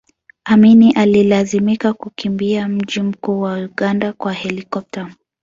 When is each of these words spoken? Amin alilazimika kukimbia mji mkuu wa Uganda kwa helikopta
Amin 0.45 0.97
alilazimika 0.97 1.93
kukimbia 1.93 2.67
mji 2.67 3.01
mkuu 3.01 3.41
wa 3.41 3.55
Uganda 3.57 4.13
kwa 4.13 4.33
helikopta 4.33 5.11